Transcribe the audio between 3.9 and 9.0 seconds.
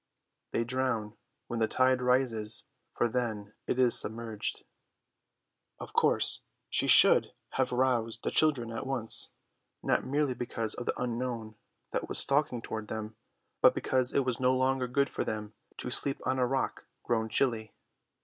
submerged. Of course she should have roused the children at